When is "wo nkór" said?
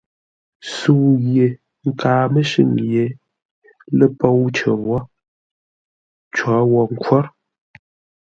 6.71-7.25